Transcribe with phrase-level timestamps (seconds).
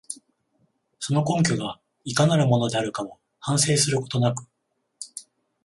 [0.97, 4.47] その根拠がいかなるものであるかを反省することなく、